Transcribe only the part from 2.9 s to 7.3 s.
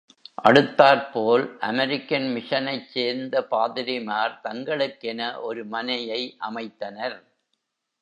சேர்ந்த பாதிரிமார் தங்களுக்கென ஒரு மனையை அமைத்தனர்.